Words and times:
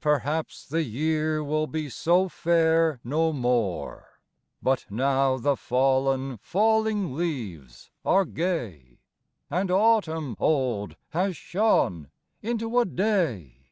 Perhaps 0.00 0.64
the 0.66 0.82
year 0.82 1.44
will 1.44 1.66
be 1.66 1.90
so 1.90 2.26
fair 2.30 3.00
no 3.04 3.34
more, 3.34 4.18
But 4.62 4.86
now 4.90 5.36
the 5.36 5.58
fallen, 5.58 6.38
falling 6.38 7.14
leaves 7.14 7.90
are 8.02 8.24
gay, 8.24 9.00
And 9.50 9.70
autumn 9.70 10.36
old 10.40 10.96
has 11.10 11.36
shone 11.36 12.08
into 12.40 12.78
a 12.78 12.86
Day! 12.86 13.66